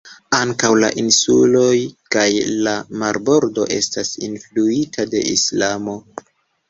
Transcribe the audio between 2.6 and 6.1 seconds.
la marbordo estas influita de Islamo.